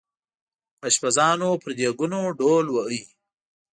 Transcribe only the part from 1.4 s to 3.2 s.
پر دیګونو ډول واهه.